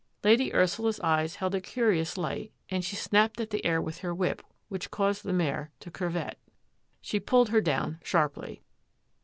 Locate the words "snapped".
2.95-3.39